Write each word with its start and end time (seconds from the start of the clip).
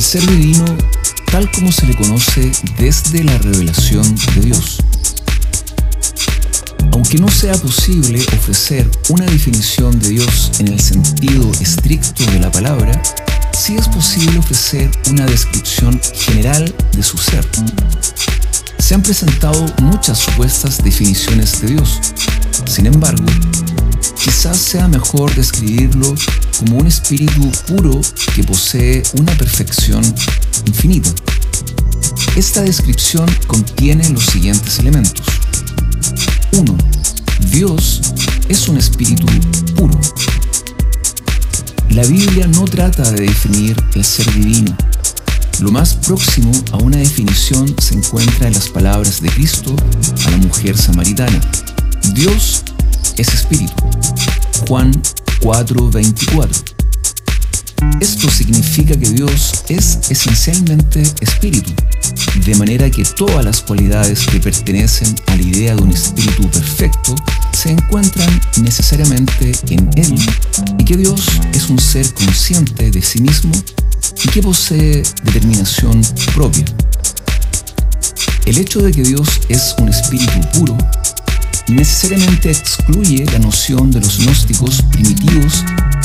el 0.00 0.04
ser 0.04 0.26
divino 0.26 0.64
tal 1.30 1.50
como 1.50 1.70
se 1.70 1.84
le 1.86 1.94
conoce 1.94 2.50
desde 2.78 3.22
la 3.22 3.36
revelación 3.36 4.14
de 4.34 4.40
Dios. 4.40 4.78
Aunque 6.92 7.18
no 7.18 7.28
sea 7.28 7.52
posible 7.52 8.24
ofrecer 8.38 8.90
una 9.10 9.26
definición 9.26 10.00
de 10.00 10.08
Dios 10.08 10.52
en 10.58 10.68
el 10.68 10.80
sentido 10.80 11.52
estricto 11.60 12.24
de 12.24 12.40
la 12.40 12.50
palabra, 12.50 13.02
sí 13.52 13.76
es 13.76 13.88
posible 13.88 14.38
ofrecer 14.38 14.90
una 15.10 15.26
descripción 15.26 16.00
general 16.14 16.74
de 16.92 17.02
su 17.02 17.18
ser. 17.18 17.46
Se 18.78 18.94
han 18.94 19.02
presentado 19.02 19.66
muchas 19.82 20.16
supuestas 20.16 20.82
definiciones 20.82 21.60
de 21.60 21.72
Dios. 21.72 22.00
Sin 22.64 22.86
embargo, 22.86 23.26
quizás 24.22 24.58
sea 24.58 24.86
mejor 24.86 25.34
describirlo 25.34 26.14
como 26.58 26.76
un 26.76 26.86
espíritu 26.86 27.50
puro 27.66 28.00
que 28.34 28.44
posee 28.44 29.02
una 29.14 29.32
perfección 29.32 30.02
infinita. 30.66 31.10
Esta 32.36 32.60
descripción 32.60 33.26
contiene 33.46 34.08
los 34.10 34.26
siguientes 34.26 34.78
elementos. 34.78 35.26
1. 36.52 36.76
Dios 37.50 38.02
es 38.48 38.68
un 38.68 38.76
espíritu 38.76 39.26
puro. 39.74 39.98
La 41.90 42.04
Biblia 42.04 42.46
no 42.46 42.66
trata 42.66 43.10
de 43.12 43.22
definir 43.22 43.82
el 43.94 44.04
ser 44.04 44.30
divino. 44.34 44.76
Lo 45.60 45.70
más 45.70 45.94
próximo 45.94 46.52
a 46.72 46.76
una 46.76 46.98
definición 46.98 47.74
se 47.80 47.94
encuentra 47.94 48.48
en 48.48 48.54
las 48.54 48.68
palabras 48.68 49.20
de 49.22 49.30
Cristo 49.30 49.74
a 50.26 50.30
la 50.30 50.36
mujer 50.38 50.76
samaritana. 50.76 51.40
Dios 52.14 52.64
es 53.20 53.34
espíritu. 53.34 53.74
Juan 54.66 54.90
4:24. 55.40 56.48
Esto 58.00 58.30
significa 58.30 58.96
que 58.98 59.08
Dios 59.10 59.64
es 59.68 59.98
esencialmente 60.08 61.02
espíritu, 61.20 61.72
de 62.44 62.54
manera 62.56 62.90
que 62.90 63.04
todas 63.04 63.44
las 63.44 63.60
cualidades 63.60 64.26
que 64.26 64.40
pertenecen 64.40 65.14
a 65.26 65.36
la 65.36 65.42
idea 65.42 65.74
de 65.74 65.82
un 65.82 65.90
espíritu 65.90 66.48
perfecto 66.50 67.14
se 67.52 67.70
encuentran 67.72 68.40
necesariamente 68.62 69.52
en 69.68 69.90
Él 69.96 70.14
y 70.78 70.84
que 70.84 70.96
Dios 70.96 71.26
es 71.52 71.68
un 71.68 71.78
ser 71.78 72.12
consciente 72.14 72.90
de 72.90 73.02
sí 73.02 73.20
mismo 73.20 73.52
y 74.24 74.28
que 74.28 74.42
posee 74.42 75.02
determinación 75.24 76.02
propia. 76.34 76.64
El 78.46 78.58
hecho 78.58 78.80
de 78.80 78.92
que 78.92 79.02
Dios 79.02 79.40
es 79.48 79.74
un 79.78 79.88
espíritu 79.88 80.40
puro 80.54 80.76
necesariamente 81.70 82.50
excluye 82.50 83.24
la 83.26 83.38
noción 83.38 83.90
de 83.90 84.00
los 84.00 84.18
gnósticos 84.18 84.82
primitivos 84.90 85.64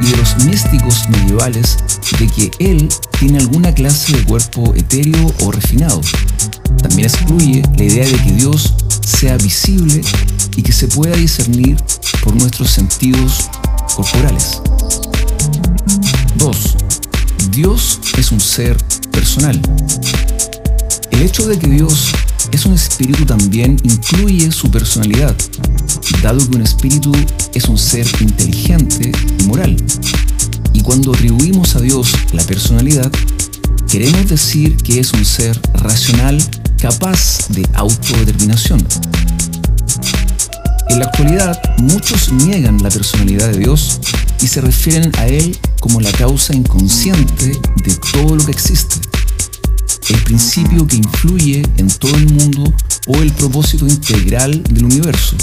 y 0.00 0.10
de 0.10 0.16
los 0.16 0.44
místicos 0.44 1.08
medievales 1.08 1.78
de 2.18 2.26
que 2.28 2.50
Él 2.58 2.88
tiene 3.18 3.38
alguna 3.38 3.72
clase 3.72 4.16
de 4.16 4.24
cuerpo 4.24 4.74
etéreo 4.74 5.34
o 5.40 5.50
refinado. 5.50 6.00
También 6.82 7.08
excluye 7.08 7.62
la 7.76 7.84
idea 7.84 8.06
de 8.06 8.16
que 8.22 8.32
Dios 8.32 8.74
sea 9.00 9.36
visible 9.38 10.00
y 10.56 10.62
que 10.62 10.72
se 10.72 10.88
pueda 10.88 11.16
discernir 11.16 11.76
por 12.22 12.34
nuestros 12.34 12.70
sentidos 12.70 13.48
corporales. 13.94 14.60
2. 16.36 16.76
Dios 17.50 18.00
es 18.18 18.32
un 18.32 18.40
ser 18.40 18.76
personal. 19.10 19.60
El 21.10 21.22
hecho 21.22 21.46
de 21.46 21.58
que 21.58 21.68
Dios 21.68 22.12
espíritu 22.76 23.24
también 23.24 23.80
incluye 23.82 24.52
su 24.52 24.70
personalidad, 24.70 25.34
dado 26.22 26.38
que 26.48 26.56
un 26.56 26.62
espíritu 26.62 27.12
es 27.54 27.64
un 27.64 27.78
ser 27.78 28.06
inteligente 28.20 29.12
y 29.38 29.42
moral. 29.44 29.76
Y 30.72 30.82
cuando 30.82 31.12
atribuimos 31.12 31.74
a 31.74 31.80
Dios 31.80 32.12
la 32.32 32.44
personalidad, 32.44 33.10
queremos 33.90 34.28
decir 34.28 34.76
que 34.76 35.00
es 35.00 35.12
un 35.12 35.24
ser 35.24 35.60
racional 35.74 36.38
capaz 36.78 37.48
de 37.48 37.66
autodeterminación. 37.74 38.86
En 40.90 40.98
la 40.98 41.06
actualidad, 41.06 41.58
muchos 41.78 42.32
niegan 42.32 42.82
la 42.82 42.90
personalidad 42.90 43.48
de 43.52 43.58
Dios 43.58 44.00
y 44.42 44.46
se 44.46 44.60
refieren 44.60 45.10
a 45.18 45.26
Él 45.26 45.58
como 45.80 46.00
la 46.00 46.12
causa 46.12 46.54
inconsciente 46.54 47.58
de 47.84 47.94
todo 48.12 48.36
lo 48.36 48.44
que 48.44 48.52
existe 48.52 49.15
el 50.08 50.22
principio 50.22 50.86
que 50.86 50.96
influye 50.96 51.62
en 51.78 51.88
todo 51.88 52.14
el 52.14 52.28
mundo 52.32 52.64
o 53.08 53.16
el 53.16 53.32
propósito 53.32 53.86
integral 53.86 54.62
del 54.70 54.84
universo. 54.84 55.36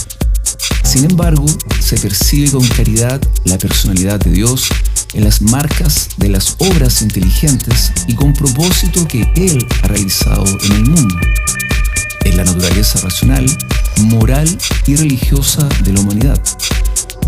Sin 0.83 1.05
embargo, 1.05 1.45
se 1.79 1.97
percibe 1.97 2.51
con 2.51 2.65
claridad 2.67 3.21
la 3.45 3.57
personalidad 3.57 4.19
de 4.19 4.31
Dios 4.31 4.69
en 5.13 5.23
las 5.23 5.41
marcas 5.41 6.09
de 6.17 6.29
las 6.29 6.55
obras 6.59 7.01
inteligentes 7.01 7.91
y 8.07 8.15
con 8.15 8.33
propósito 8.33 9.07
que 9.07 9.31
Él 9.35 9.65
ha 9.81 9.87
realizado 9.87 10.45
en 10.45 10.71
el 10.71 10.85
mundo, 10.85 11.15
en 12.25 12.37
la 12.37 12.43
naturaleza 12.43 12.99
racional, 13.01 13.45
moral 14.01 14.57
y 14.87 14.95
religiosa 14.95 15.67
de 15.83 15.93
la 15.93 16.01
humanidad, 16.01 16.41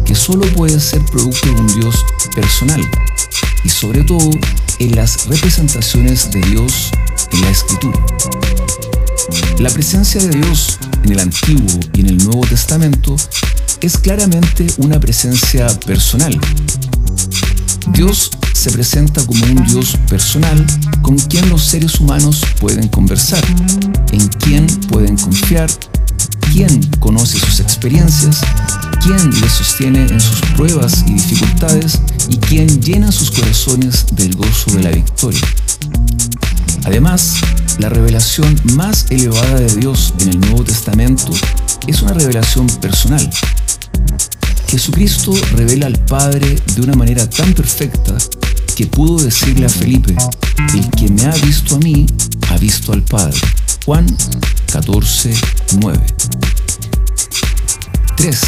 que 0.06 0.16
solo 0.16 0.46
puede 0.54 0.80
ser 0.80 1.04
producto 1.06 1.48
de 1.48 1.60
un 1.60 1.80
Dios 1.80 2.06
personal 2.36 2.82
y 3.64 3.70
sobre 3.70 4.04
todo 4.04 4.30
en 4.80 4.96
las 4.96 5.26
representaciones 5.28 6.32
de 6.32 6.42
Dios 6.42 6.92
en 7.32 7.42
la 7.42 7.50
escritura. 7.50 8.00
La 9.60 9.70
presencia 9.70 10.22
de 10.22 10.30
Dios 10.30 10.78
en 11.04 11.12
el 11.14 11.20
Antiguo 11.20 11.80
y 11.94 12.02
en 12.02 12.08
el 12.08 12.18
Nuevo 12.18 12.46
Testamento 12.46 13.16
es 13.82 13.98
claramente 13.98 14.68
una 14.78 15.00
presencia 15.00 15.68
personal. 15.86 16.40
Dios 17.94 18.32
se 18.54 18.72
presenta 18.72 19.26
como 19.26 19.46
un 19.46 19.64
Dios 19.66 19.98
personal 20.10 20.66
con 21.02 21.18
quien 21.18 21.48
los 21.50 21.64
seres 21.64 22.00
humanos 22.00 22.42
pueden 22.60 22.88
conversar, 22.88 23.44
en 24.12 24.28
quien 24.28 24.66
pueden 24.88 25.18
confiar, 25.18 25.70
quien 26.52 26.82
conoce 27.00 27.40
sus 27.40 27.60
experiencias, 27.60 28.42
quien 29.04 29.30
les 29.42 29.52
sostiene 29.52 30.02
en 30.04 30.20
sus 30.20 30.42
pruebas 30.56 31.04
y 31.08 31.14
dificultades 31.14 32.00
y 32.30 32.38
quien 32.38 32.82
llena 32.82 33.12
sus 33.12 33.30
corazones 33.32 34.06
del 34.14 34.36
gozo 34.36 34.72
de 34.72 34.84
la 34.84 34.90
victoria. 34.90 35.42
Además, 36.84 37.38
la 37.80 37.90
revelación 37.90 38.60
más 38.74 39.08
elevada 39.10 39.60
de 39.60 39.74
Dios 39.76 40.14
en 40.20 40.30
el 40.30 40.40
Nuevo 40.42 40.64
Testamento 40.64 41.32
es 41.88 42.02
una 42.02 42.14
revelación 42.14 42.68
personal. 42.82 43.30
Jesucristo 44.68 45.34
revela 45.54 45.88
al 45.88 45.98
Padre 46.06 46.60
de 46.76 46.82
una 46.82 46.94
manera 46.94 47.30
tan 47.30 47.54
perfecta 47.54 48.16
que 48.76 48.88
pudo 48.88 49.24
decirle 49.24 49.66
a 49.66 49.70
Felipe, 49.70 50.16
el 50.74 50.90
que 50.92 51.10
me 51.10 51.26
ha 51.26 51.36
visto 51.36 51.76
a 51.76 51.80
mí, 51.80 52.06
ha 52.50 52.58
visto 52.58 52.92
al 52.92 53.02
Padre. 53.04 53.40
Juan 53.86 54.06
14, 54.72 55.34
9. 55.80 56.06
3. 58.18 58.42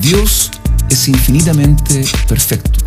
Dios 0.00 0.50
es 0.88 1.08
infinitamente 1.08 2.04
perfecto. 2.28 2.80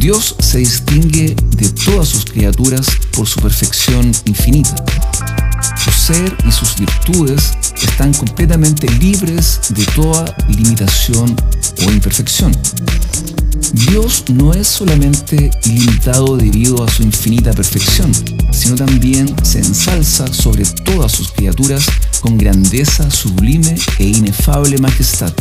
Dios 0.00 0.34
se 0.38 0.56
distingue 0.56 1.36
de 1.56 1.68
todas 1.68 2.08
sus 2.08 2.24
criaturas 2.24 2.86
por 3.12 3.28
su 3.28 3.38
perfección 3.38 4.10
infinita. 4.24 4.74
Su 5.76 5.90
ser 5.90 6.34
y 6.48 6.50
sus 6.50 6.74
virtudes 6.76 7.52
están 7.82 8.14
completamente 8.14 8.88
libres 8.92 9.60
de 9.68 9.84
toda 9.94 10.34
limitación 10.48 11.36
o 11.86 11.90
imperfección. 11.90 12.50
Dios 13.74 14.24
no 14.30 14.54
es 14.54 14.68
solamente 14.68 15.50
ilimitado 15.66 16.38
debido 16.38 16.82
a 16.82 16.88
su 16.90 17.02
infinita 17.02 17.52
perfección, 17.52 18.10
sino 18.52 18.76
también 18.76 19.36
se 19.44 19.58
ensalza 19.58 20.26
sobre 20.32 20.64
todas 20.64 21.12
sus 21.12 21.30
criaturas 21.30 21.84
con 22.22 22.38
grandeza 22.38 23.10
sublime 23.10 23.74
e 23.98 24.04
inefable 24.04 24.78
majestad. 24.78 25.34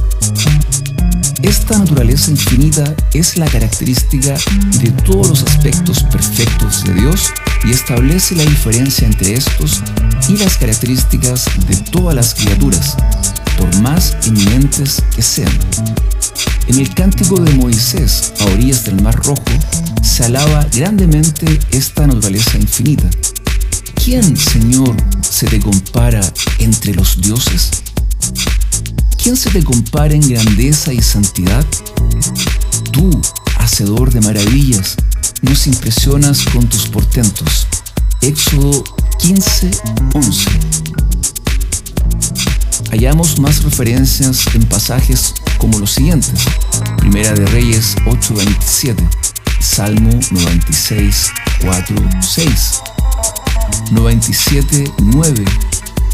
Esta 1.41 1.77
naturaleza 1.77 2.31
infinita 2.31 2.93
es 3.13 3.37
la 3.37 3.45
característica 3.47 4.35
de 4.81 4.91
todos 5.03 5.29
los 5.29 5.43
aspectos 5.43 6.03
perfectos 6.03 6.83
de 6.83 6.93
Dios 6.95 7.33
y 7.63 7.71
establece 7.71 8.35
la 8.35 8.43
diferencia 8.43 9.07
entre 9.07 9.33
estos 9.35 9.81
y 10.27 10.37
las 10.37 10.57
características 10.57 11.45
de 11.67 11.77
todas 11.91 12.13
las 12.13 12.33
criaturas, 12.33 12.97
por 13.57 13.73
más 13.81 14.17
eminentes 14.25 15.01
que 15.15 15.21
sean. 15.21 15.57
En 16.67 16.77
el 16.79 16.93
cántico 16.93 17.39
de 17.39 17.53
Moisés 17.53 18.33
a 18.41 18.45
orillas 18.45 18.83
del 18.83 19.01
Mar 19.01 19.15
Rojo 19.15 19.43
se 20.03 20.25
alaba 20.25 20.67
grandemente 20.75 21.59
esta 21.71 22.05
naturaleza 22.05 22.57
infinita. 22.57 23.09
¿Quién, 24.03 24.35
Señor, 24.35 24.95
se 25.21 25.47
te 25.47 25.59
compara 25.59 26.21
entre 26.59 26.93
los 26.93 27.21
dioses? 27.21 27.71
¿Quién 29.21 29.35
se 29.35 29.49
te 29.49 29.63
compara 29.63 30.13
en 30.13 30.27
grandeza 30.27 30.93
y 30.93 31.01
santidad? 31.01 31.65
Tú, 32.91 33.09
hacedor 33.57 34.11
de 34.11 34.21
maravillas, 34.21 34.95
nos 35.41 35.67
impresionas 35.67 36.45
con 36.53 36.67
tus 36.67 36.87
portentos. 36.87 37.67
Éxodo 38.21 38.83
15, 39.19 39.71
11. 40.13 40.49
Hallamos 42.91 43.39
más 43.39 43.63
referencias 43.63 44.47
en 44.55 44.63
pasajes 44.63 45.33
como 45.57 45.77
los 45.79 45.91
siguientes. 45.91 46.45
Primera 46.97 47.33
de 47.33 47.45
Reyes 47.47 47.95
8:27. 48.05 49.07
Salmo 49.59 50.09
96, 50.31 51.31
4, 51.61 51.95
6, 52.21 52.81
97, 53.91 54.91
9, 54.99 55.45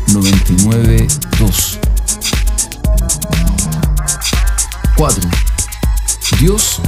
99, 0.07 1.07
2. 1.39 1.79
4. 4.97 5.29
Dios 6.39 6.81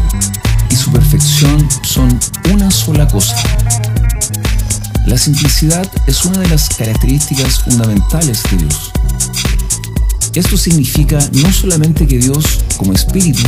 y 0.70 0.76
su 0.76 0.92
perfección 0.92 1.68
son 1.84 2.20
una 2.54 2.72
sola 2.72 3.08
cosa. 3.08 3.36
La 5.06 5.18
simplicidad 5.18 5.90
es 6.08 6.24
una 6.26 6.40
de 6.40 6.48
las 6.48 6.70
características 6.70 7.64
fundamentales 7.64 8.44
de 8.44 8.58
Dios. 8.58 8.92
Esto 10.34 10.58
significa 10.58 11.20
no 11.34 11.52
solamente 11.52 12.08
que 12.08 12.18
Dios, 12.18 12.60
como 12.78 12.94
espíritu, 12.94 13.44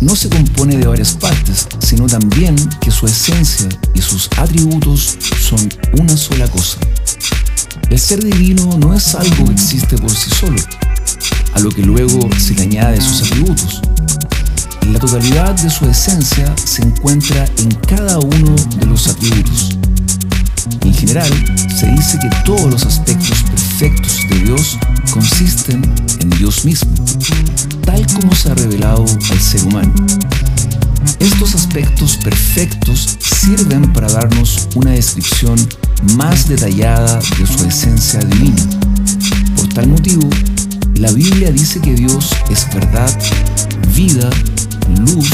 no 0.00 0.16
se 0.16 0.28
compone 0.28 0.76
de 0.76 0.86
varias 0.86 1.12
partes, 1.12 1.68
sino 1.78 2.06
también 2.06 2.56
que 2.80 2.90
su 2.90 3.06
esencia 3.06 3.68
y 3.94 4.02
sus 4.02 4.28
atributos 4.36 5.16
son 5.40 5.68
una 5.98 6.16
sola 6.16 6.48
cosa. 6.48 6.78
El 7.90 7.98
ser 7.98 8.24
divino 8.24 8.76
no 8.78 8.94
es 8.94 9.14
algo 9.14 9.46
que 9.46 9.52
existe 9.52 9.96
por 9.98 10.10
sí 10.10 10.30
solo, 10.30 10.60
a 11.54 11.60
lo 11.60 11.70
que 11.70 11.82
luego 11.82 12.28
se 12.38 12.54
le 12.54 12.62
añade 12.62 13.00
sus 13.00 13.22
atributos. 13.22 13.80
La 14.92 14.98
totalidad 14.98 15.54
de 15.54 15.70
su 15.70 15.86
esencia 15.86 16.54
se 16.62 16.82
encuentra 16.82 17.46
en 17.58 17.70
cada 17.88 18.18
uno 18.18 18.54
de 18.78 18.86
los 18.86 19.08
atributos. 19.08 19.70
En 20.82 20.92
general, 20.92 21.30
se 21.74 21.86
dice 21.86 22.18
que 22.20 22.28
todos 22.44 22.70
los 22.70 22.84
aspectos 22.84 23.42
perfectos 23.44 24.18
de 24.28 24.40
Dios 24.40 24.78
consisten 25.10 25.82
en 26.20 26.30
Dios 26.30 26.64
mismo, 26.64 26.92
tal 27.84 28.06
como 28.14 28.34
se 28.34 28.50
ha 28.50 28.54
revelado 28.54 29.04
al 29.30 29.40
ser 29.40 29.64
humano. 29.64 29.92
Estos 31.18 31.54
aspectos 31.54 32.18
perfectos 32.18 33.16
sirven 33.20 33.92
para 33.92 34.08
darnos 34.08 34.68
una 34.74 34.90
descripción 34.90 35.56
más 36.16 36.48
detallada 36.48 37.18
de 37.38 37.46
su 37.46 37.64
esencia 37.66 38.20
divina. 38.20 38.62
Por 39.56 39.68
tal 39.68 39.88
motivo, 39.88 40.28
la 40.96 41.10
Biblia 41.12 41.50
dice 41.50 41.80
que 41.80 41.94
Dios 41.94 42.30
es 42.50 42.72
verdad, 42.72 43.10
vida, 43.94 44.30
luz, 45.00 45.28